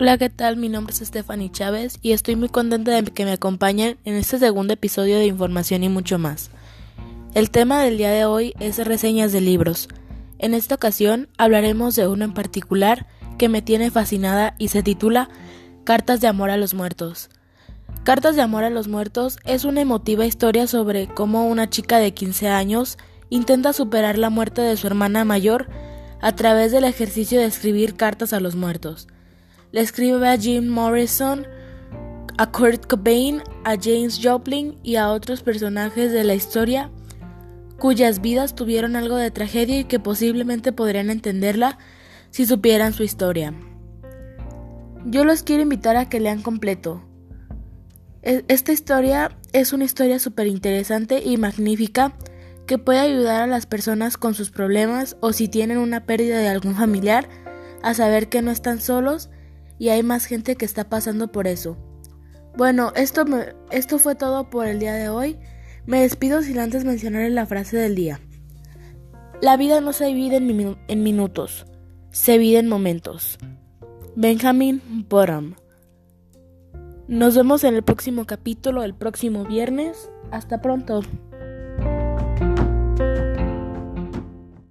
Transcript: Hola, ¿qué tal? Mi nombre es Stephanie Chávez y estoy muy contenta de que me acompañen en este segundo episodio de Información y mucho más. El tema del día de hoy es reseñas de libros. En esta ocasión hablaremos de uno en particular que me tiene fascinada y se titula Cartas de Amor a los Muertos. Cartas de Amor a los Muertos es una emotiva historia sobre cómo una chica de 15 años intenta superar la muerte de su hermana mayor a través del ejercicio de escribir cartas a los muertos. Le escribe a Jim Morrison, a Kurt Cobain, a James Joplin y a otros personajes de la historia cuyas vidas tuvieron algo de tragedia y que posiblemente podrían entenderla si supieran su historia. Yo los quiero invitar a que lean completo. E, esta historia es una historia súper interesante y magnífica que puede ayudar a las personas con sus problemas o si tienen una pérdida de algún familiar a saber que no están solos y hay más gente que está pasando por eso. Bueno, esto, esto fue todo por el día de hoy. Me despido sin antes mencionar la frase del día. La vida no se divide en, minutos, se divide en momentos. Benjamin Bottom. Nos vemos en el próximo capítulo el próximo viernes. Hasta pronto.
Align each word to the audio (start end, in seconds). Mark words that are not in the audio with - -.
Hola, 0.00 0.18
¿qué 0.18 0.28
tal? 0.28 0.56
Mi 0.56 0.68
nombre 0.68 0.92
es 0.92 1.06
Stephanie 1.06 1.52
Chávez 1.52 1.98
y 2.02 2.10
estoy 2.10 2.34
muy 2.34 2.48
contenta 2.48 2.90
de 2.90 3.04
que 3.04 3.24
me 3.24 3.30
acompañen 3.30 3.96
en 4.04 4.16
este 4.16 4.40
segundo 4.40 4.72
episodio 4.72 5.20
de 5.20 5.26
Información 5.26 5.84
y 5.84 5.88
mucho 5.88 6.18
más. 6.18 6.50
El 7.32 7.52
tema 7.52 7.80
del 7.80 7.96
día 7.96 8.10
de 8.10 8.24
hoy 8.24 8.54
es 8.58 8.84
reseñas 8.84 9.30
de 9.30 9.40
libros. 9.40 9.88
En 10.40 10.52
esta 10.52 10.74
ocasión 10.74 11.28
hablaremos 11.38 11.94
de 11.94 12.08
uno 12.08 12.24
en 12.24 12.34
particular 12.34 13.06
que 13.38 13.48
me 13.48 13.62
tiene 13.62 13.92
fascinada 13.92 14.56
y 14.58 14.66
se 14.66 14.82
titula 14.82 15.28
Cartas 15.84 16.20
de 16.20 16.26
Amor 16.26 16.50
a 16.50 16.56
los 16.56 16.74
Muertos. 16.74 17.30
Cartas 18.02 18.34
de 18.34 18.42
Amor 18.42 18.64
a 18.64 18.70
los 18.70 18.88
Muertos 18.88 19.38
es 19.44 19.64
una 19.64 19.80
emotiva 19.80 20.26
historia 20.26 20.66
sobre 20.66 21.06
cómo 21.06 21.46
una 21.46 21.70
chica 21.70 21.98
de 21.98 22.12
15 22.12 22.48
años 22.48 22.98
intenta 23.30 23.72
superar 23.72 24.18
la 24.18 24.28
muerte 24.28 24.60
de 24.60 24.76
su 24.76 24.88
hermana 24.88 25.24
mayor 25.24 25.68
a 26.20 26.34
través 26.34 26.72
del 26.72 26.82
ejercicio 26.82 27.38
de 27.38 27.46
escribir 27.46 27.94
cartas 27.94 28.32
a 28.32 28.40
los 28.40 28.56
muertos. 28.56 29.06
Le 29.74 29.80
escribe 29.80 30.28
a 30.28 30.38
Jim 30.38 30.68
Morrison, 30.68 31.48
a 32.38 32.48
Kurt 32.52 32.86
Cobain, 32.86 33.42
a 33.64 33.74
James 33.74 34.20
Joplin 34.22 34.78
y 34.84 34.94
a 34.94 35.10
otros 35.10 35.42
personajes 35.42 36.12
de 36.12 36.22
la 36.22 36.36
historia 36.36 36.92
cuyas 37.80 38.20
vidas 38.20 38.54
tuvieron 38.54 38.94
algo 38.94 39.16
de 39.16 39.32
tragedia 39.32 39.80
y 39.80 39.84
que 39.84 39.98
posiblemente 39.98 40.70
podrían 40.70 41.10
entenderla 41.10 41.76
si 42.30 42.46
supieran 42.46 42.92
su 42.92 43.02
historia. 43.02 43.52
Yo 45.06 45.24
los 45.24 45.42
quiero 45.42 45.64
invitar 45.64 45.96
a 45.96 46.08
que 46.08 46.20
lean 46.20 46.42
completo. 46.42 47.02
E, 48.22 48.44
esta 48.46 48.70
historia 48.70 49.36
es 49.52 49.72
una 49.72 49.86
historia 49.86 50.20
súper 50.20 50.46
interesante 50.46 51.20
y 51.24 51.36
magnífica 51.36 52.16
que 52.68 52.78
puede 52.78 53.00
ayudar 53.00 53.42
a 53.42 53.48
las 53.48 53.66
personas 53.66 54.18
con 54.18 54.34
sus 54.34 54.52
problemas 54.52 55.16
o 55.18 55.32
si 55.32 55.48
tienen 55.48 55.78
una 55.78 56.06
pérdida 56.06 56.38
de 56.38 56.46
algún 56.46 56.76
familiar 56.76 57.28
a 57.82 57.92
saber 57.92 58.28
que 58.28 58.40
no 58.40 58.52
están 58.52 58.80
solos 58.80 59.30
y 59.78 59.88
hay 59.88 60.02
más 60.02 60.26
gente 60.26 60.56
que 60.56 60.64
está 60.64 60.88
pasando 60.88 61.30
por 61.30 61.46
eso. 61.46 61.76
Bueno, 62.56 62.92
esto, 62.94 63.24
esto 63.70 63.98
fue 63.98 64.14
todo 64.14 64.48
por 64.50 64.66
el 64.66 64.78
día 64.78 64.94
de 64.94 65.08
hoy. 65.08 65.38
Me 65.86 66.02
despido 66.02 66.42
sin 66.42 66.58
antes 66.58 66.84
mencionar 66.84 67.28
la 67.30 67.46
frase 67.46 67.76
del 67.76 67.94
día. 67.94 68.20
La 69.42 69.56
vida 69.56 69.80
no 69.80 69.92
se 69.92 70.06
divide 70.06 70.36
en, 70.36 71.02
minutos, 71.02 71.66
se 72.10 72.32
divide 72.32 72.60
en 72.60 72.68
momentos. 72.68 73.38
Benjamin 74.16 74.80
Bottom. 75.08 75.54
Nos 77.08 77.36
vemos 77.36 77.64
en 77.64 77.74
el 77.74 77.82
próximo 77.82 78.24
capítulo 78.24 78.84
el 78.84 78.94
próximo 78.94 79.44
viernes. 79.44 80.10
Hasta 80.30 80.62
pronto. 80.62 81.02